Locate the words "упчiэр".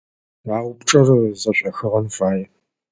0.69-1.09